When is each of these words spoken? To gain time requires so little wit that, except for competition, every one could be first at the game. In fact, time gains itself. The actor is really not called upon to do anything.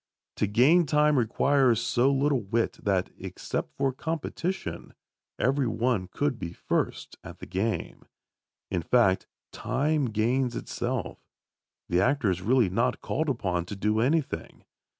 To 0.37 0.47
gain 0.47 0.87
time 0.87 1.15
requires 1.19 1.79
so 1.79 2.11
little 2.11 2.41
wit 2.41 2.79
that, 2.81 3.11
except 3.19 3.77
for 3.77 3.93
competition, 3.93 4.95
every 5.37 5.67
one 5.67 6.07
could 6.07 6.39
be 6.39 6.53
first 6.53 7.17
at 7.23 7.37
the 7.37 7.45
game. 7.45 8.05
In 8.71 8.81
fact, 8.81 9.27
time 9.51 10.05
gains 10.09 10.55
itself. 10.55 11.19
The 11.87 12.01
actor 12.01 12.31
is 12.31 12.41
really 12.41 12.67
not 12.67 12.99
called 13.01 13.29
upon 13.29 13.65
to 13.67 13.75
do 13.75 13.99
anything. 13.99 14.65